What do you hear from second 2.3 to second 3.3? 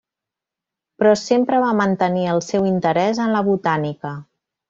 el seu interès